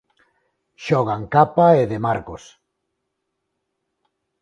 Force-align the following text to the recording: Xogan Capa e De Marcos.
Xogan 0.85 1.23
Capa 1.33 1.67
e 1.81 1.83
De 1.91 1.99
Marcos. 2.05 2.43